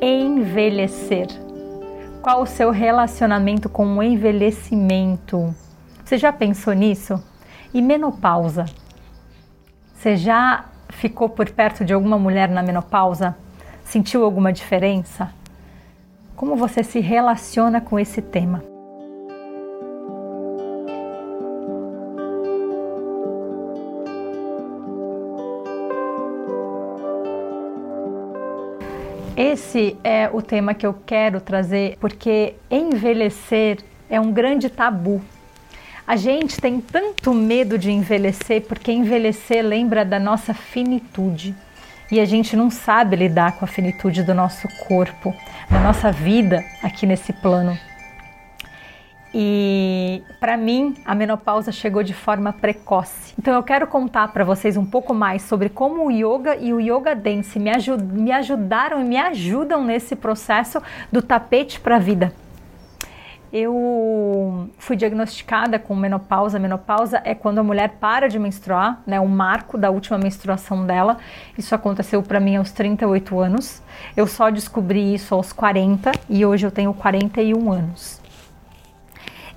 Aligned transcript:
envelhecer? 0.00 1.26
Qual 2.22 2.42
o 2.42 2.46
seu 2.46 2.70
relacionamento 2.70 3.68
com 3.68 3.86
o 3.96 4.02
envelhecimento? 4.02 5.54
Você 6.04 6.16
já 6.16 6.32
pensou 6.32 6.72
nisso? 6.72 7.22
E 7.72 7.80
menopausa? 7.82 8.64
Você 9.94 10.16
já 10.16 10.64
ficou 10.88 11.28
por 11.28 11.50
perto 11.50 11.84
de 11.84 11.92
alguma 11.92 12.18
mulher 12.18 12.48
na 12.48 12.62
menopausa? 12.62 13.36
Sentiu 13.84 14.24
alguma 14.24 14.52
diferença? 14.52 15.32
Como 16.34 16.56
você 16.56 16.82
se 16.82 17.00
relaciona 17.00 17.80
com 17.80 17.98
esse 17.98 18.22
tema? 18.22 18.69
Esse 29.70 29.96
é 30.02 30.28
o 30.32 30.42
tema 30.42 30.74
que 30.74 30.84
eu 30.84 30.92
quero 30.92 31.40
trazer 31.40 31.96
porque 32.00 32.54
envelhecer 32.68 33.78
é 34.10 34.20
um 34.20 34.32
grande 34.32 34.68
tabu. 34.68 35.22
A 36.04 36.16
gente 36.16 36.60
tem 36.60 36.80
tanto 36.80 37.32
medo 37.32 37.78
de 37.78 37.88
envelhecer 37.88 38.62
porque 38.62 38.90
envelhecer 38.90 39.64
lembra 39.64 40.04
da 40.04 40.18
nossa 40.18 40.52
finitude 40.52 41.54
e 42.10 42.18
a 42.18 42.24
gente 42.24 42.56
não 42.56 42.68
sabe 42.68 43.14
lidar 43.14 43.60
com 43.60 43.64
a 43.64 43.68
finitude 43.68 44.24
do 44.24 44.34
nosso 44.34 44.66
corpo, 44.88 45.32
da 45.70 45.78
nossa 45.78 46.10
vida 46.10 46.64
aqui 46.82 47.06
nesse 47.06 47.32
plano. 47.32 47.78
E 49.32 50.22
para 50.40 50.56
mim, 50.56 50.96
a 51.04 51.14
menopausa 51.14 51.70
chegou 51.70 52.02
de 52.02 52.12
forma 52.12 52.52
precoce. 52.52 53.32
Então 53.38 53.54
eu 53.54 53.62
quero 53.62 53.86
contar 53.86 54.28
para 54.28 54.44
vocês 54.44 54.76
um 54.76 54.84
pouco 54.84 55.14
mais 55.14 55.42
sobre 55.42 55.68
como 55.68 56.06
o 56.06 56.10
yoga 56.10 56.56
e 56.56 56.72
o 56.72 56.80
yoga 56.80 57.14
dance 57.14 57.58
me, 57.58 57.70
ajud 57.70 58.02
me 58.02 58.32
ajudaram 58.32 59.00
e 59.00 59.04
me 59.04 59.16
ajudam 59.16 59.84
nesse 59.84 60.16
processo 60.16 60.82
do 61.12 61.22
tapete 61.22 61.78
para 61.78 61.96
a 61.96 61.98
vida. 62.00 62.32
Eu 63.52 64.70
fui 64.78 64.94
diagnosticada 64.94 65.76
com 65.76 65.96
menopausa. 65.96 66.58
Menopausa 66.58 67.20
é 67.24 67.34
quando 67.34 67.58
a 67.58 67.64
mulher 67.64 67.96
para 68.00 68.28
de 68.28 68.38
menstruar, 68.38 69.02
né? 69.04 69.18
O 69.18 69.26
marco 69.26 69.76
da 69.76 69.90
última 69.90 70.16
menstruação 70.18 70.86
dela. 70.86 71.18
Isso 71.58 71.74
aconteceu 71.74 72.22
para 72.22 72.38
mim 72.38 72.56
aos 72.56 72.70
38 72.70 73.40
anos. 73.40 73.82
Eu 74.16 74.28
só 74.28 74.50
descobri 74.50 75.14
isso 75.14 75.34
aos 75.34 75.52
40 75.52 76.12
e 76.28 76.46
hoje 76.46 76.64
eu 76.64 76.70
tenho 76.70 76.94
41 76.94 77.72
anos. 77.72 78.19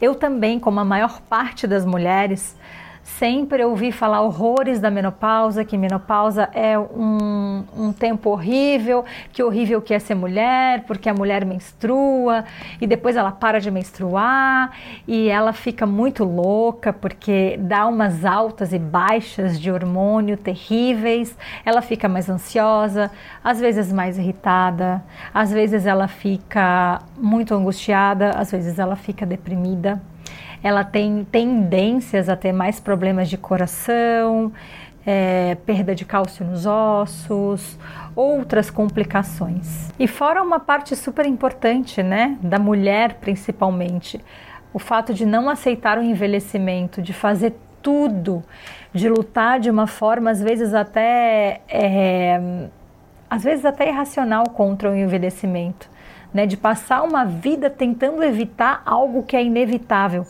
Eu 0.04 0.14
também, 0.14 0.59
como 0.59 0.82
a 0.82 0.84
maior 0.84 1.22
parte 1.22 1.66
das 1.66 1.86
mulheres, 1.86 2.58
sempre 3.04 3.64
ouvi 3.66 3.92
falar 3.92 4.22
horrores 4.22 4.80
da 4.80 4.90
menopausa, 4.90 5.66
que 5.66 5.78
menopausa 5.78 6.50
é 6.54 6.80
um, 6.80 7.64
um 7.76 7.94
tempo 7.94 8.30
horrível, 8.30 9.04
que 9.32 9.44
horrível 9.44 9.82
que 9.82 9.94
é 9.94 10.00
ser 10.00 10.16
mulher, 10.16 10.84
porque 10.86 11.10
a 11.10 11.14
mulher 11.14 11.45
menstrua 11.45 12.45
e 12.80 12.88
depois 12.88 13.16
ela 13.16 13.32
para 13.32 13.60
de 13.60 13.70
menstruar 13.70 14.72
e 15.08 15.28
ela 15.28 15.52
fica 15.52 15.86
muito 15.86 16.23
louca 16.23 16.94
porque 16.94 17.58
dá 17.60 17.86
umas 17.88 18.23
altas 18.23 18.72
e 18.72 18.80
baixas 18.80 19.60
de 19.60 19.70
hormônio 19.70 20.38
terríveis, 20.38 21.38
ela 21.66 21.82
fica 21.82 22.08
mais 22.08 22.30
ansiosa, 22.30 23.12
às 23.44 23.60
vezes 23.60 23.92
mais 23.92 24.17
irritada, 24.17 25.04
às 25.34 25.52
vezes 25.52 25.86
ela 25.86 26.08
fica 26.08 27.02
muito 27.17 27.54
angustiada, 27.54 28.32
às 28.32 28.52
vezes 28.52 28.80
ela 28.80 28.95
fica 28.95 29.26
deprimida 29.26 30.02
ela 30.64 30.86
tem 30.86 31.28
tendências 31.30 32.30
a 32.30 32.38
ter 32.38 32.53
mais 32.53 32.80
problemas 32.80 33.30
de 33.30 33.38
coração, 33.38 34.54
é, 35.05 35.55
perda 35.65 35.93
de 35.93 36.05
cálcio 36.05 36.45
nos 36.45 36.65
ossos, 36.65 37.77
outras 38.15 38.71
complicações. 38.71 39.92
E 39.99 40.08
fora 40.08 40.42
uma 40.42 40.61
parte 40.61 40.95
super 40.95 41.26
importante, 41.26 42.02
né, 42.02 42.38
da 42.42 42.58
mulher 42.58 43.15
principalmente, 43.15 44.23
o 44.73 44.80
fato 44.80 45.14
de 45.14 45.26
não 45.26 45.49
aceitar 45.49 45.98
o 45.98 46.02
envelhecimento, 46.02 47.02
de 47.02 47.11
fazer 47.11 47.54
tudo, 47.82 48.42
de 48.93 49.09
lutar 49.09 49.59
de 49.59 49.70
uma 49.70 49.86
forma 49.86 50.32
às 50.32 50.42
vezes 50.42 50.73
até 50.73 51.59
é, 51.67 52.70
às 53.30 53.43
vezes 53.43 53.65
até 53.65 53.89
irracional 53.89 54.45
contra 54.52 54.89
o 54.89 54.95
envelhecimento, 54.95 55.89
né, 56.33 56.45
de 56.45 56.55
passar 56.55 57.04
uma 57.04 57.26
vida 57.26 57.70
tentando 57.70 58.23
evitar 58.23 58.82
algo 58.86 59.23
que 59.23 59.36
é 59.36 59.43
inevitável. 59.43 60.26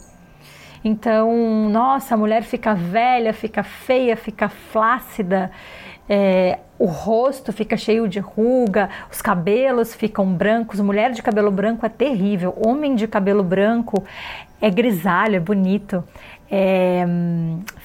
Então, 0.84 1.70
nossa, 1.70 2.14
a 2.14 2.18
mulher 2.18 2.44
fica 2.44 2.74
velha, 2.74 3.34
fica 3.34 3.64
feia, 3.64 4.18
fica 4.18 4.50
flácida, 4.50 5.50
é, 6.10 6.60
o 6.78 6.86
rosto 6.86 7.54
fica 7.54 7.78
cheio 7.78 8.08
de 8.08 8.20
ruga, 8.20 8.90
os 9.10 9.22
cabelos 9.22 9.96
ficam 9.96 10.26
brancos. 10.34 10.82
Mulher 10.82 11.12
de 11.12 11.22
cabelo 11.22 11.50
branco 11.52 11.86
é 11.86 11.90
terrível, 11.90 12.54
homem 12.66 12.96
de 12.96 13.08
cabelo 13.08 13.44
branco 13.44 14.04
é 14.62 14.70
grisalho, 14.70 15.38
é 15.38 15.40
bonito, 15.40 16.04
é, 16.52 17.06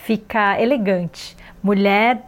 fica 0.04 0.60
elegante. 0.60 1.36
Mulher 1.62 2.22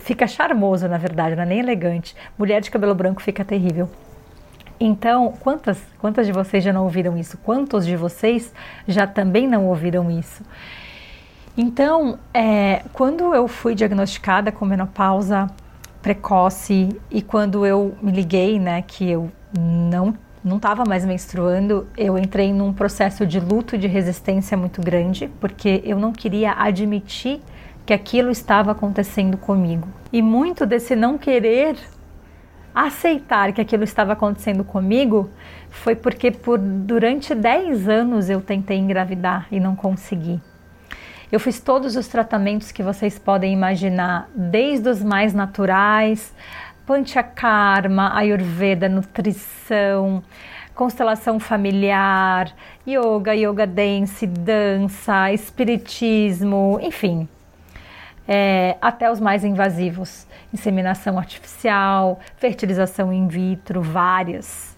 fica 0.00 0.26
charmoso, 0.26 0.88
na 0.88 0.98
verdade, 0.98 1.36
não 1.36 1.44
é 1.44 1.46
nem 1.46 1.60
elegante. 1.60 2.16
Mulher 2.36 2.60
de 2.60 2.70
cabelo 2.70 2.94
branco 2.94 3.22
fica 3.22 3.44
terrível. 3.44 3.88
Então, 4.84 5.32
quantas, 5.38 5.80
quantas 6.00 6.26
de 6.26 6.32
vocês 6.32 6.64
já 6.64 6.72
não 6.72 6.82
ouviram 6.82 7.16
isso? 7.16 7.38
Quantos 7.38 7.86
de 7.86 7.96
vocês 7.96 8.52
já 8.88 9.06
também 9.06 9.46
não 9.46 9.66
ouviram 9.66 10.10
isso? 10.10 10.42
Então, 11.56 12.18
é, 12.34 12.82
quando 12.92 13.32
eu 13.32 13.46
fui 13.46 13.76
diagnosticada 13.76 14.50
com 14.50 14.64
menopausa 14.64 15.48
precoce 16.02 17.00
e 17.08 17.22
quando 17.22 17.64
eu 17.64 17.94
me 18.02 18.10
liguei, 18.10 18.58
né, 18.58 18.82
que 18.82 19.08
eu 19.08 19.30
não 19.56 20.14
não 20.44 20.56
estava 20.56 20.84
mais 20.84 21.04
menstruando, 21.04 21.86
eu 21.96 22.18
entrei 22.18 22.52
num 22.52 22.72
processo 22.72 23.24
de 23.24 23.38
luto 23.38 23.78
de 23.78 23.86
resistência 23.86 24.56
muito 24.56 24.80
grande, 24.80 25.30
porque 25.40 25.80
eu 25.84 25.96
não 25.96 26.12
queria 26.12 26.54
admitir 26.54 27.40
que 27.86 27.92
aquilo 27.92 28.28
estava 28.28 28.72
acontecendo 28.72 29.36
comigo. 29.36 29.86
E 30.12 30.20
muito 30.20 30.66
desse 30.66 30.96
não 30.96 31.16
querer 31.16 31.76
aceitar 32.74 33.52
que 33.52 33.60
aquilo 33.60 33.84
estava 33.84 34.12
acontecendo 34.12 34.64
comigo 34.64 35.30
foi 35.70 35.94
porque 35.94 36.30
por 36.30 36.58
durante 36.58 37.34
10 37.34 37.88
anos 37.88 38.30
eu 38.30 38.40
tentei 38.40 38.78
engravidar 38.78 39.46
e 39.50 39.58
não 39.58 39.74
consegui. 39.74 40.40
Eu 41.30 41.40
fiz 41.40 41.58
todos 41.60 41.96
os 41.96 42.08
tratamentos 42.08 42.70
que 42.70 42.82
vocês 42.82 43.18
podem 43.18 43.54
imaginar, 43.54 44.28
desde 44.34 44.88
os 44.90 45.02
mais 45.02 45.32
naturais, 45.32 46.34
panchakarma, 46.86 48.14
ayurveda, 48.14 48.86
nutrição, 48.86 50.22
constelação 50.74 51.40
familiar, 51.40 52.52
yoga, 52.86 53.34
yoga 53.34 53.66
dance, 53.66 54.26
dança, 54.26 55.32
espiritismo, 55.32 56.78
enfim, 56.82 57.26
é, 58.26 58.76
até 58.80 59.10
os 59.10 59.20
mais 59.20 59.44
invasivos, 59.44 60.26
inseminação 60.52 61.18
artificial, 61.18 62.20
fertilização 62.36 63.12
in 63.12 63.26
vitro, 63.28 63.82
várias, 63.82 64.76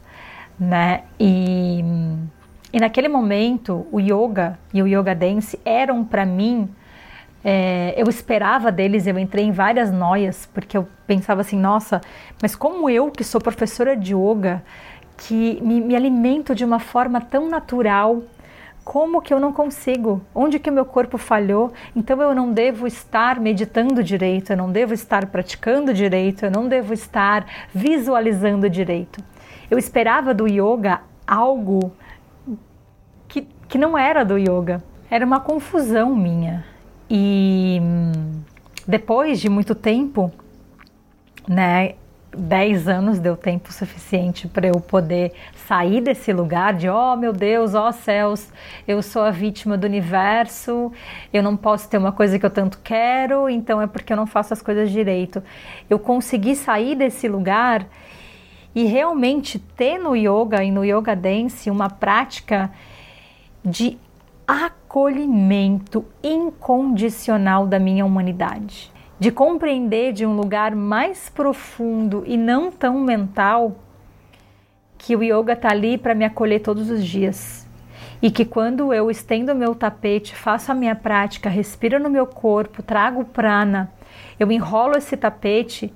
né? 0.58 1.02
E, 1.18 1.84
e 2.72 2.80
naquele 2.80 3.08
momento 3.08 3.86
o 3.92 4.00
yoga 4.00 4.58
e 4.72 4.82
o 4.82 4.86
yoga 4.86 5.14
dance 5.14 5.58
eram 5.64 6.04
para 6.04 6.24
mim 6.24 6.68
é, 7.44 7.92
eu 7.98 8.08
esperava 8.08 8.72
deles, 8.72 9.06
eu 9.06 9.18
entrei 9.18 9.44
em 9.44 9.52
várias 9.52 9.92
noias, 9.92 10.48
porque 10.54 10.78
eu 10.78 10.88
pensava 11.06 11.42
assim, 11.42 11.58
nossa, 11.58 12.00
mas 12.40 12.56
como 12.56 12.88
eu, 12.88 13.10
que 13.10 13.22
sou 13.22 13.38
professora 13.38 13.94
de 13.94 14.14
yoga, 14.14 14.62
que 15.18 15.60
me, 15.62 15.80
me 15.80 15.94
alimento 15.94 16.54
de 16.54 16.64
uma 16.64 16.78
forma 16.78 17.20
tão 17.20 17.46
natural, 17.48 18.22
como 18.84 19.22
que 19.22 19.32
eu 19.32 19.40
não 19.40 19.52
consigo? 19.52 20.20
Onde 20.34 20.58
que 20.58 20.68
o 20.68 20.72
meu 20.72 20.84
corpo 20.84 21.16
falhou? 21.16 21.72
Então 21.96 22.20
eu 22.20 22.34
não 22.34 22.52
devo 22.52 22.86
estar 22.86 23.40
meditando 23.40 24.02
direito, 24.02 24.52
eu 24.52 24.56
não 24.56 24.70
devo 24.70 24.92
estar 24.92 25.26
praticando 25.26 25.94
direito, 25.94 26.44
eu 26.44 26.50
não 26.50 26.68
devo 26.68 26.92
estar 26.92 27.46
visualizando 27.74 28.68
direito. 28.68 29.24
Eu 29.70 29.78
esperava 29.78 30.34
do 30.34 30.46
yoga 30.46 31.00
algo 31.26 31.92
que, 33.26 33.48
que 33.66 33.78
não 33.78 33.96
era 33.96 34.22
do 34.22 34.36
yoga. 34.36 34.84
Era 35.10 35.24
uma 35.24 35.40
confusão 35.40 36.14
minha. 36.14 36.64
E 37.08 37.80
depois 38.86 39.40
de 39.40 39.48
muito 39.48 39.74
tempo, 39.74 40.30
né, 41.48 41.94
10 42.36 42.88
anos 42.88 43.18
deu 43.18 43.36
tempo 43.36 43.72
suficiente 43.72 44.48
para 44.48 44.66
eu 44.66 44.80
poder 44.80 45.32
sair 45.66 46.00
desse 46.00 46.32
lugar 46.32 46.74
de 46.74 46.88
oh 46.88 47.16
meu 47.16 47.32
Deus, 47.32 47.74
ó 47.74 47.88
oh, 47.88 47.92
céus, 47.92 48.52
eu 48.86 49.02
sou 49.02 49.22
a 49.22 49.30
vítima 49.30 49.76
do 49.76 49.86
universo, 49.86 50.92
eu 51.32 51.42
não 51.42 51.56
posso 51.56 51.88
ter 51.88 51.98
uma 51.98 52.12
coisa 52.12 52.38
que 52.38 52.44
eu 52.44 52.50
tanto 52.50 52.78
quero, 52.82 53.48
então 53.48 53.80
é 53.80 53.86
porque 53.86 54.12
eu 54.12 54.16
não 54.16 54.26
faço 54.26 54.52
as 54.52 54.62
coisas 54.62 54.90
direito. 54.90 55.42
Eu 55.88 55.98
consegui 55.98 56.54
sair 56.54 56.94
desse 56.94 57.28
lugar 57.28 57.86
e 58.74 58.84
realmente 58.84 59.58
ter 59.58 59.98
no 59.98 60.16
yoga 60.16 60.62
e 60.62 60.70
no 60.70 60.84
yoga 60.84 61.14
dance 61.14 61.70
uma 61.70 61.88
prática 61.88 62.70
de 63.64 63.98
acolhimento 64.46 66.04
incondicional 66.22 67.66
da 67.66 67.78
minha 67.78 68.04
humanidade 68.04 68.93
de 69.18 69.30
compreender 69.30 70.12
de 70.12 70.26
um 70.26 70.34
lugar 70.34 70.74
mais 70.74 71.28
profundo 71.28 72.24
e 72.26 72.36
não 72.36 72.70
tão 72.70 73.00
mental 73.00 73.76
que 74.98 75.14
o 75.14 75.22
yoga 75.22 75.52
está 75.52 75.70
ali 75.70 75.98
para 75.98 76.14
me 76.14 76.24
acolher 76.24 76.60
todos 76.60 76.90
os 76.90 77.04
dias. 77.04 77.66
E 78.22 78.30
que 78.30 78.44
quando 78.44 78.92
eu 78.92 79.10
estendo 79.10 79.54
meu 79.54 79.74
tapete, 79.74 80.34
faço 80.34 80.72
a 80.72 80.74
minha 80.74 80.96
prática, 80.96 81.48
respiro 81.48 82.00
no 82.00 82.08
meu 82.08 82.26
corpo, 82.26 82.82
trago 82.82 83.24
prana, 83.24 83.92
eu 84.38 84.50
enrolo 84.50 84.96
esse 84.96 85.16
tapete 85.16 85.92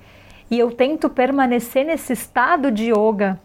e 0.51 0.59
eu 0.59 0.71
tento 0.71 1.09
permanecer 1.09 1.85
nesse 1.85 2.13
estado 2.13 2.71
de 2.71 2.93
yoga 2.93 3.39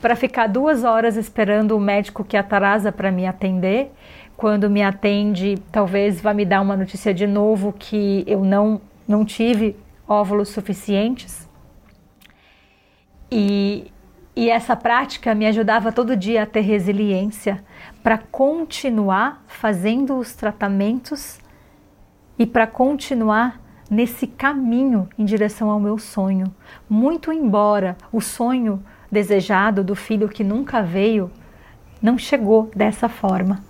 para 0.00 0.16
ficar 0.16 0.46
duas 0.46 0.82
horas 0.84 1.16
esperando 1.16 1.76
o 1.76 1.80
médico 1.80 2.24
que 2.24 2.36
atrasa 2.36 2.90
para 2.90 3.12
me 3.12 3.26
atender. 3.26 3.92
Quando 4.36 4.70
me 4.70 4.82
atende, 4.82 5.58
talvez 5.70 6.20
vá 6.20 6.32
me 6.32 6.46
dar 6.46 6.62
uma 6.62 6.76
notícia 6.76 7.12
de 7.12 7.26
novo 7.26 7.74
que 7.78 8.24
eu 8.26 8.42
não, 8.42 8.80
não 9.10 9.24
tive 9.24 9.76
óvulos 10.06 10.50
suficientes. 10.50 11.48
E, 13.28 13.90
e 14.36 14.48
essa 14.48 14.76
prática 14.76 15.34
me 15.34 15.46
ajudava 15.46 15.90
todo 15.90 16.16
dia 16.16 16.44
a 16.44 16.46
ter 16.46 16.60
resiliência 16.60 17.64
para 18.04 18.16
continuar 18.18 19.42
fazendo 19.48 20.16
os 20.16 20.36
tratamentos 20.36 21.40
e 22.38 22.46
para 22.46 22.68
continuar 22.68 23.60
nesse 23.90 24.28
caminho 24.28 25.08
em 25.18 25.24
direção 25.24 25.68
ao 25.70 25.80
meu 25.80 25.98
sonho. 25.98 26.54
Muito 26.88 27.32
embora 27.32 27.96
o 28.12 28.20
sonho 28.20 28.80
desejado 29.10 29.82
do 29.82 29.96
filho 29.96 30.28
que 30.28 30.44
nunca 30.44 30.84
veio 30.84 31.32
não 32.00 32.16
chegou 32.16 32.70
dessa 32.76 33.08
forma. 33.08 33.60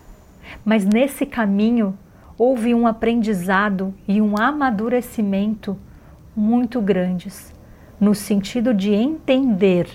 Mas 0.67 0.85
nesse 0.85 1.25
caminho 1.25 1.99
houve 2.41 2.75
um 2.75 2.87
aprendizado 2.87 3.93
e 4.09 4.19
um 4.19 4.35
amadurecimento 4.35 5.77
muito 6.35 6.81
grandes, 6.81 7.55
no 8.01 8.15
sentido 8.15 8.73
de 8.73 8.95
entender 8.95 9.87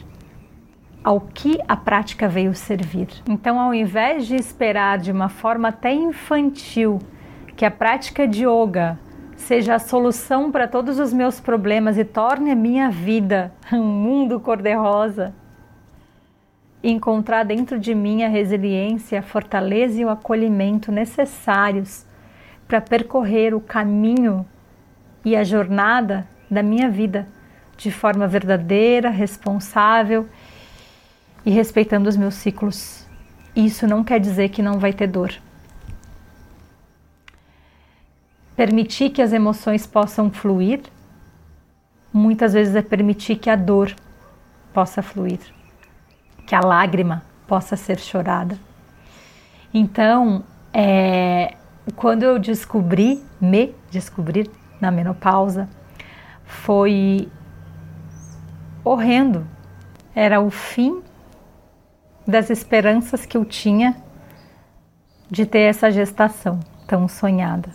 ao 1.04 1.20
que 1.20 1.60
a 1.68 1.76
prática 1.76 2.28
veio 2.30 2.54
servir. 2.54 3.08
Então, 3.28 3.60
ao 3.60 3.74
invés 3.74 4.28
de 4.28 4.36
esperar 4.36 5.00
de 5.00 5.12
uma 5.12 5.28
forma 5.28 5.70
até 5.70 5.92
infantil 5.92 7.00
que 7.56 7.66
a 7.66 7.72
prática 7.72 8.28
de 8.28 8.46
yoga 8.46 9.00
seja 9.36 9.74
a 9.74 9.80
solução 9.80 10.52
para 10.52 10.68
todos 10.68 11.00
os 11.00 11.12
meus 11.12 11.40
problemas 11.40 11.98
e 11.98 12.06
torne 12.06 12.52
a 12.52 12.56
minha 12.56 12.92
vida 12.92 13.52
um 13.74 13.82
mundo 13.82 14.40
cor-de-rosa, 14.40 15.34
encontrar 16.84 17.44
dentro 17.44 17.80
de 17.80 17.96
mim 17.96 18.22
a 18.22 18.28
resiliência, 18.28 19.18
a 19.18 19.24
fortaleza 19.24 20.00
e 20.00 20.06
o 20.06 20.10
acolhimento 20.10 20.92
necessários 20.92 22.06
para 22.68 22.82
percorrer 22.82 23.54
o 23.54 23.62
caminho 23.62 24.46
e 25.24 25.36
a 25.36 25.44
jornada 25.44 26.28
da 26.50 26.62
minha 26.64 26.90
vida 26.90 27.28
de 27.78 27.92
forma 27.92 28.28
verdadeira, 28.28 29.10
responsável 29.10 30.28
e 31.46 31.50
respeitando 31.50 32.10
os 32.10 32.16
meus 32.16 32.36
ciclos. 32.36 33.06
Isso 33.56 33.88
não 33.88 34.04
quer 34.04 34.20
dizer 34.20 34.50
que 34.50 34.62
não 34.62 34.80
vai 34.80 34.94
ter 34.94 35.08
dor. 35.08 35.34
Permitir 38.56 39.10
que 39.10 39.22
as 39.22 39.34
emoções 39.34 39.86
possam 39.86 40.32
fluir, 40.32 40.82
muitas 42.14 42.54
vezes 42.54 42.76
é 42.76 42.82
permitir 42.82 43.36
que 43.36 43.50
a 43.50 43.56
dor 43.56 43.94
possa 44.74 45.02
fluir 45.02 45.40
que 46.46 46.56
a 46.56 46.60
lágrima 46.60 47.24
possa 47.48 47.76
ser 47.76 48.00
chorada. 48.00 48.58
Então, 49.74 50.44
é, 50.72 51.35
quando 51.92 52.24
eu 52.24 52.40
descobri, 52.40 53.24
me 53.40 53.76
descobrir 53.92 54.50
na 54.82 54.90
menopausa, 54.90 55.70
foi 56.44 57.30
horrendo. 58.84 59.48
Era 60.16 60.40
o 60.40 60.50
fim 60.50 61.04
das 62.28 62.50
esperanças 62.50 63.26
que 63.26 63.38
eu 63.38 63.46
tinha 63.46 63.96
de 65.30 65.46
ter 65.46 65.60
essa 65.60 65.92
gestação 65.92 66.60
tão 66.88 67.08
sonhada. 67.08 67.70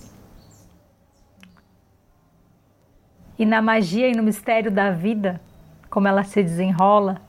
E 3.38 3.44
na 3.44 3.62
magia 3.62 4.08
e 4.08 4.14
no 4.14 4.22
mistério 4.22 4.70
da 4.70 4.90
vida, 4.90 5.40
como 5.88 6.06
ela 6.06 6.24
se 6.24 6.42
desenrola, 6.42 7.20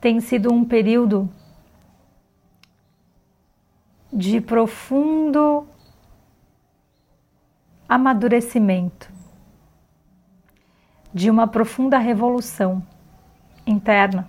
tem 0.00 0.20
sido 0.20 0.52
um 0.52 0.64
período 0.64 1.28
de 4.16 4.40
profundo 4.40 5.68
amadurecimento, 7.86 9.12
de 11.12 11.28
uma 11.28 11.46
profunda 11.46 11.98
revolução 11.98 12.82
interna. 13.66 14.26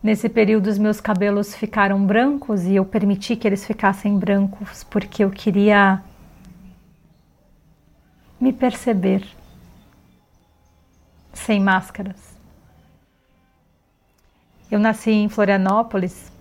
Nesse 0.00 0.28
período, 0.28 0.68
os 0.68 0.78
meus 0.78 1.00
cabelos 1.00 1.56
ficaram 1.56 2.06
brancos 2.06 2.62
e 2.62 2.76
eu 2.76 2.84
permiti 2.84 3.34
que 3.34 3.48
eles 3.48 3.66
ficassem 3.66 4.16
brancos 4.16 4.84
porque 4.84 5.24
eu 5.24 5.30
queria 5.30 6.00
me 8.40 8.52
perceber 8.52 9.26
sem 11.32 11.58
máscaras. 11.58 12.36
Eu 14.70 14.78
nasci 14.78 15.10
em 15.10 15.28
Florianópolis, 15.28 16.35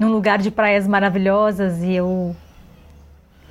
num 0.00 0.10
lugar 0.10 0.38
de 0.38 0.50
praias 0.50 0.88
maravilhosas 0.88 1.82
e 1.82 1.92
eu 1.92 2.34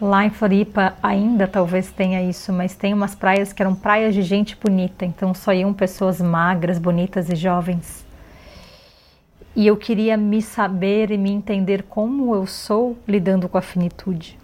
lá 0.01 0.25
em 0.25 0.29
Floripa 0.31 0.95
ainda 1.01 1.47
talvez 1.47 1.91
tenha 1.91 2.21
isso, 2.21 2.51
mas 2.51 2.75
tem 2.75 2.93
umas 2.93 3.13
praias 3.13 3.53
que 3.53 3.61
eram 3.61 3.75
praias 3.75 4.15
de 4.15 4.23
gente 4.23 4.57
bonita, 4.61 5.05
então 5.05 5.33
só 5.33 5.53
iam 5.53 5.71
pessoas 5.73 6.19
magras, 6.19 6.79
bonitas 6.79 7.29
e 7.29 7.35
jovens. 7.35 8.03
E 9.55 9.67
eu 9.67 9.77
queria 9.77 10.17
me 10.17 10.41
saber 10.41 11.11
e 11.11 11.17
me 11.17 11.29
entender 11.29 11.83
como 11.83 12.33
eu 12.33 12.47
sou 12.47 12.97
lidando 13.07 13.47
com 13.47 13.57
a 13.57 13.61
finitude. 13.61 14.37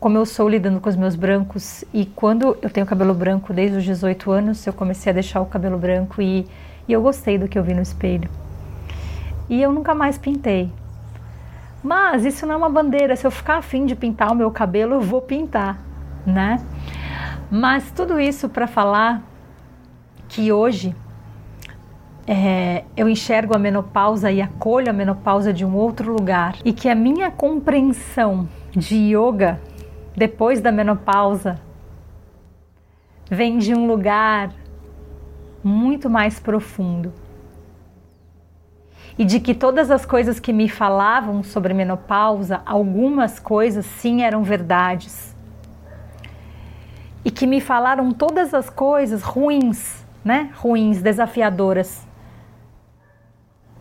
Como 0.00 0.16
eu 0.16 0.24
sou 0.24 0.48
lidando 0.48 0.80
com 0.80 0.88
os 0.88 0.96
meus 0.96 1.14
brancos 1.14 1.84
e 1.92 2.06
quando 2.06 2.56
eu 2.62 2.70
tenho 2.70 2.86
cabelo 2.86 3.14
branco 3.14 3.52
desde 3.52 3.76
os 3.76 3.84
18 3.84 4.30
anos, 4.30 4.66
eu 4.66 4.72
comecei 4.72 5.10
a 5.10 5.14
deixar 5.14 5.40
o 5.40 5.46
cabelo 5.46 5.78
branco 5.78 6.20
e 6.22 6.46
e 6.86 6.92
eu 6.92 7.02
gostei 7.02 7.38
do 7.38 7.48
que 7.48 7.58
eu 7.58 7.64
vi 7.64 7.74
no 7.74 7.82
espelho. 7.82 8.28
E 9.48 9.60
eu 9.60 9.72
nunca 9.72 9.94
mais 9.94 10.18
pintei. 10.18 10.70
Mas 11.84 12.24
isso 12.24 12.46
não 12.46 12.54
é 12.54 12.56
uma 12.56 12.70
bandeira. 12.70 13.14
Se 13.14 13.26
eu 13.26 13.30
ficar 13.30 13.58
afim 13.58 13.84
de 13.84 13.94
pintar 13.94 14.32
o 14.32 14.34
meu 14.34 14.50
cabelo, 14.50 14.94
eu 14.94 15.00
vou 15.02 15.20
pintar, 15.20 15.78
né? 16.24 16.58
Mas 17.50 17.90
tudo 17.90 18.18
isso 18.18 18.48
para 18.48 18.66
falar 18.66 19.22
que 20.26 20.50
hoje 20.50 20.96
é, 22.26 22.84
eu 22.96 23.06
enxergo 23.06 23.54
a 23.54 23.58
menopausa 23.58 24.32
e 24.32 24.40
acolho 24.40 24.88
a 24.88 24.94
menopausa 24.94 25.52
de 25.52 25.62
um 25.62 25.76
outro 25.76 26.10
lugar 26.10 26.56
e 26.64 26.72
que 26.72 26.88
a 26.88 26.94
minha 26.94 27.30
compreensão 27.30 28.48
de 28.72 28.96
yoga 29.14 29.60
depois 30.16 30.62
da 30.62 30.72
menopausa 30.72 31.60
vem 33.30 33.58
de 33.58 33.74
um 33.74 33.86
lugar 33.86 34.50
muito 35.62 36.08
mais 36.08 36.40
profundo. 36.40 37.12
E 39.16 39.24
de 39.24 39.38
que 39.38 39.54
todas 39.54 39.90
as 39.90 40.04
coisas 40.04 40.40
que 40.40 40.52
me 40.52 40.68
falavam 40.68 41.42
sobre 41.42 41.72
menopausa, 41.72 42.62
algumas 42.66 43.38
coisas 43.38 43.86
sim 43.86 44.22
eram 44.22 44.42
verdades. 44.42 45.34
E 47.24 47.30
que 47.30 47.46
me 47.46 47.60
falaram 47.60 48.10
todas 48.10 48.52
as 48.52 48.68
coisas 48.68 49.22
ruins, 49.22 50.04
né? 50.24 50.50
Ruins, 50.56 51.00
desafiadoras. 51.00 52.06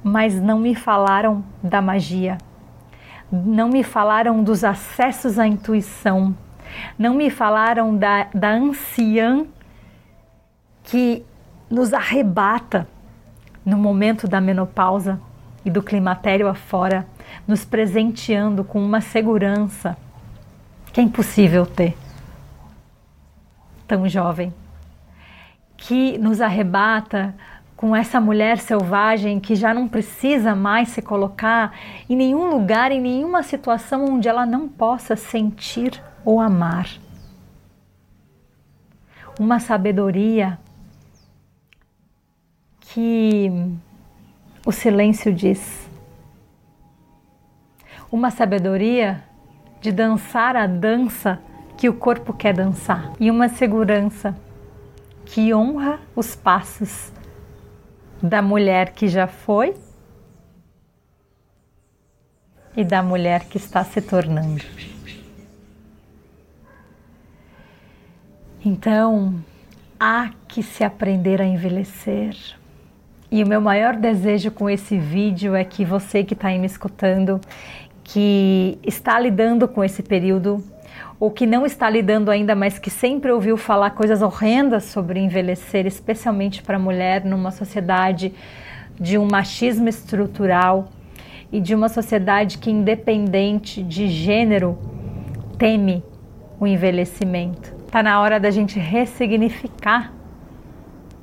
Mas 0.04 0.40
não 0.40 0.60
me 0.60 0.76
falaram 0.76 1.44
da 1.64 1.82
magia. 1.82 2.38
Não 3.32 3.70
me 3.70 3.84
falaram 3.84 4.44
dos 4.44 4.64
acessos 4.64 5.40
à 5.40 5.48
intuição. 5.48 6.38
Não 6.98 7.16
me 7.16 7.32
falaram 7.32 7.98
da, 7.98 8.28
da 8.34 8.52
anciã 8.52 9.48
que 10.84 11.26
nos 11.70 11.92
arrebata 11.92 12.88
no 13.66 13.78
momento 13.78 14.28
da 14.28 14.42
menopausa 14.42 15.20
e 15.66 15.70
do 15.70 15.82
climatério 15.82 16.48
afora, 16.48 17.08
nos 17.48 17.64
presenteando 17.64 18.64
com 18.64 18.84
uma 18.84 19.02
segurança 19.02 19.98
que 20.92 21.00
é 21.00 21.04
impossível 21.04 21.66
ter 21.66 21.98
tão 23.88 24.08
jovem, 24.08 24.54
que 25.76 26.18
nos 26.18 26.42
arrebata 26.42 27.34
com 27.76 27.96
essa 27.96 28.22
mulher 28.22 28.60
selvagem 28.60 29.40
que 29.40 29.56
já 29.56 29.74
não 29.74 29.90
precisa 29.90 30.56
mais 30.56 30.90
se 30.90 31.02
colocar 31.02 31.74
em 32.10 32.16
nenhum 32.16 32.50
lugar, 32.50 32.92
em 32.92 33.02
nenhuma 33.02 33.44
situação 33.44 34.06
onde 34.06 34.30
ela 34.30 34.46
não 34.46 34.70
possa 34.70 35.16
sentir 35.16 36.02
ou 36.24 36.40
amar. 36.40 36.88
Uma 39.38 39.60
sabedoria 39.60 40.58
que 42.94 43.52
o 44.64 44.72
silêncio 44.72 45.34
diz. 45.34 45.90
Uma 48.12 48.30
sabedoria 48.30 49.24
de 49.82 49.92
dançar 49.92 50.56
a 50.56 50.68
dança 50.68 51.42
que 51.76 51.90
o 51.90 51.94
corpo 51.94 52.32
quer 52.32 52.54
dançar 52.54 53.12
e 53.20 53.32
uma 53.32 53.50
segurança 53.50 54.38
que 55.26 55.52
honra 55.52 56.00
os 56.16 56.36
passos 56.36 57.12
da 58.22 58.44
mulher 58.44 58.92
que 58.92 59.08
já 59.08 59.26
foi 59.26 59.74
e 62.78 62.84
da 62.84 63.02
mulher 63.02 63.46
que 63.46 63.58
está 63.58 63.84
se 63.84 64.02
tornando. 64.02 64.64
Então, 68.64 69.44
há 70.00 70.30
que 70.48 70.62
se 70.62 70.84
aprender 70.84 71.42
a 71.42 71.46
envelhecer. 71.46 72.63
E 73.34 73.44
o 73.44 73.48
meu 73.48 73.60
maior 73.60 73.96
desejo 73.96 74.52
com 74.52 74.70
esse 74.70 74.96
vídeo 74.96 75.56
é 75.56 75.64
que 75.64 75.84
você 75.84 76.24
que 76.24 76.36
está 76.36 76.50
aí 76.50 76.60
me 76.60 76.68
escutando, 76.68 77.42
que 78.04 78.78
está 78.84 79.20
lidando 79.20 79.68
com 79.68 79.84
esse 79.84 80.04
período, 80.04 80.64
ou 81.20 81.32
que 81.32 81.48
não 81.48 81.66
está 81.66 81.90
lidando 81.90 82.30
ainda, 82.30 82.54
mas 82.54 82.78
que 82.78 82.92
sempre 82.92 83.32
ouviu 83.32 83.58
falar 83.58 83.90
coisas 83.90 84.22
horrendas 84.22 84.84
sobre 84.84 85.20
envelhecer, 85.20 85.88
especialmente 85.88 86.62
para 86.62 86.78
mulher 86.78 87.26
numa 87.26 87.50
sociedade 87.50 88.32
de 89.00 89.18
um 89.18 89.28
machismo 89.28 89.90
estrutural 89.90 90.90
e 91.52 91.60
de 91.60 91.74
uma 91.74 91.90
sociedade 91.90 92.60
que, 92.60 92.70
independente 92.70 93.82
de 93.82 94.10
gênero, 94.10 94.78
teme 95.58 96.04
o 96.60 96.68
envelhecimento. 96.68 97.74
Está 97.84 98.04
na 98.04 98.22
hora 98.22 98.40
da 98.40 98.52
gente 98.52 98.78
ressignificar 98.78 100.14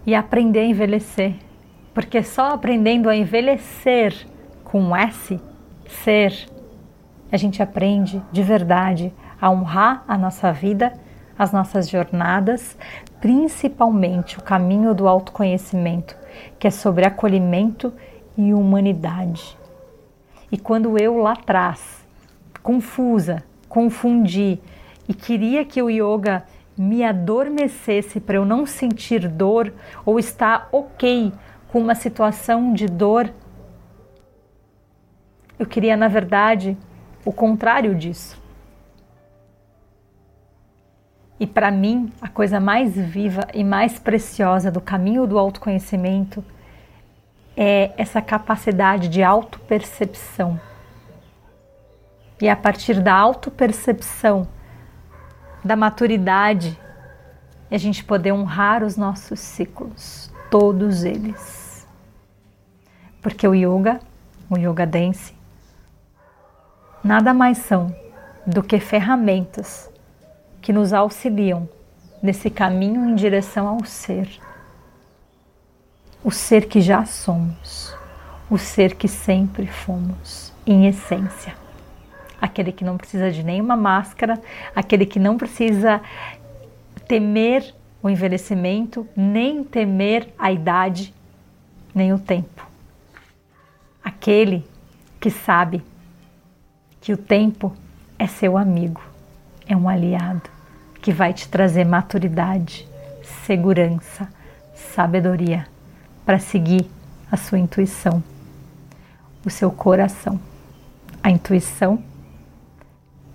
e 0.05 0.13
aprender 0.13 0.59
a 0.59 0.65
envelhecer. 0.65 1.50
Porque 1.93 2.23
só 2.23 2.53
aprendendo 2.53 3.09
a 3.09 3.17
envelhecer 3.17 4.15
com 4.65 4.95
S, 4.95 5.41
ser, 5.89 6.49
a 7.33 7.37
gente 7.37 7.63
aprende 7.63 8.23
de 8.31 8.43
verdade 8.43 9.13
a 9.41 9.51
honrar 9.51 10.05
a 10.07 10.17
nossa 10.17 10.53
vida, 10.53 10.93
as 11.39 11.53
nossas 11.53 11.89
jornadas, 11.89 12.77
principalmente 13.21 14.39
o 14.39 14.43
caminho 14.43 14.95
do 14.95 15.09
autoconhecimento, 15.09 16.17
que 16.59 16.67
é 16.67 16.71
sobre 16.71 17.07
acolhimento 17.07 17.93
e 18.37 18.53
humanidade. 18.53 19.57
E 20.53 20.59
quando 20.59 20.99
eu 20.99 21.19
lá 21.19 21.33
atrás, 21.33 22.05
confusa, 22.63 23.43
confundi 23.69 24.59
e 25.09 25.15
queria 25.15 25.65
que 25.65 25.81
o 25.83 25.89
yoga 25.89 26.45
me 26.77 27.05
adormecesse 27.05 28.21
para 28.21 28.37
eu 28.37 28.45
não 28.45 28.65
sentir 28.67 29.29
dor 29.29 29.73
ou 30.05 30.19
estar 30.19 30.69
ok 30.73 31.33
com 31.71 31.81
uma 31.81 31.95
situação 31.95 32.73
de 32.73 32.87
dor, 32.87 33.33
eu 35.59 35.67
queria, 35.67 35.97
na 35.97 36.09
verdade, 36.09 36.77
o 37.25 37.33
contrário 37.33 37.95
disso. 37.95 38.41
E 41.39 41.47
para 41.47 41.71
mim, 41.71 42.13
a 42.21 42.29
coisa 42.29 42.59
mais 42.59 42.95
viva 42.95 43.47
e 43.55 43.63
mais 43.63 43.99
preciosa 43.99 44.71
do 44.71 44.81
caminho 44.81 45.27
do 45.27 45.39
autoconhecimento 45.39 46.45
é 47.57 47.93
essa 47.97 48.21
capacidade 48.21 49.09
de 49.09 49.23
autopercepção. 49.23 50.61
E 52.41 52.49
a 52.49 52.57
partir 52.57 53.01
da 53.01 53.15
autopercepção, 53.15 54.49
da 55.65 55.77
maturidade, 55.77 56.79
a 57.71 57.79
gente 57.79 58.03
poder 58.03 58.33
honrar 58.33 58.83
os 58.83 58.97
nossos 58.97 59.39
ciclos, 59.41 60.31
todos 60.51 61.05
eles. 61.05 61.60
Porque 63.23 63.47
o 63.47 63.55
yoga, 63.55 64.01
o 64.49 64.57
yoga 64.57 64.87
dance, 64.87 65.35
nada 67.03 67.35
mais 67.35 67.59
são 67.59 67.95
do 68.47 68.63
que 68.63 68.81
ferramentas 68.81 69.91
que 70.61 70.73
nos 70.73 70.93
auxiliam 70.93 71.69
nesse 72.23 72.51
caminho 72.51 73.09
em 73.09 73.15
direção 73.15 73.67
ao 73.67 73.85
ser. 73.85 74.29
O 76.23 76.31
ser 76.31 76.67
que 76.67 76.81
já 76.81 77.05
somos, 77.07 77.95
o 78.51 78.59
ser 78.59 78.95
que 78.95 79.09
sempre 79.09 79.67
fomos, 79.67 80.53
em 80.67 80.87
essência. 80.87 81.55
Aquele 82.41 82.73
que 82.73 82.85
não 82.85 82.97
precisa 82.97 83.31
de 83.31 83.43
nenhuma 83.43 83.77
máscara, 83.77 84.41
aquele 84.75 85.07
que 85.07 85.19
não 85.19 85.37
precisa 85.37 86.01
temer 87.07 87.75
o 88.03 88.09
envelhecimento, 88.09 89.07
nem 89.17 89.63
temer 89.63 90.33
a 90.39 90.51
idade, 90.53 91.15
nem 91.95 92.13
o 92.13 92.19
tempo. 92.19 92.70
Aquele 94.03 94.67
que 95.21 95.31
sabe 95.31 95.83
que 97.01 97.13
o 97.13 97.17
tempo 97.17 97.75
é 98.19 98.27
seu 98.27 98.57
amigo 98.57 99.01
é 99.67 99.77
um 99.77 99.89
aliado 99.89 100.51
que 101.01 101.13
vai 101.13 101.33
te 101.33 101.49
trazer 101.49 101.85
maturidade, 101.85 102.87
segurança, 103.47 104.29
sabedoria 104.75 105.67
para 106.27 106.39
seguir 106.39 106.87
a 107.31 107.37
sua 107.37 107.59
intuição, 107.59 108.23
o 109.45 109.51
seu 109.51 109.71
coração. 109.71 110.41
A 111.23 111.31
intuição 111.31 112.03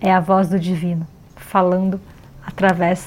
é 0.00 0.12
a 0.12 0.20
voz 0.20 0.48
do 0.48 0.58
divino 0.58 1.06
falando 1.34 2.00
através 2.44 3.06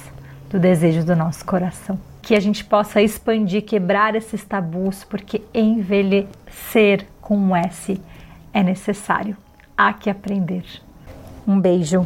do 0.49 0.59
desejo 0.59 1.05
do 1.05 1.15
nosso 1.15 1.45
coração. 1.45 1.99
Que 2.21 2.35
a 2.35 2.39
gente 2.39 2.65
possa 2.65 3.01
expandir, 3.01 3.63
quebrar 3.63 4.15
esses 4.15 4.43
tabus, 4.43 5.03
porque 5.03 5.41
envelhecer 5.53 7.05
com 7.29 7.37
um 7.37 7.55
S 7.55 8.01
é 8.51 8.63
necessário. 8.63 9.37
Há 9.77 9.93
que 9.93 10.09
aprender. 10.09 10.65
Um 11.47 11.61
beijo. 11.61 12.03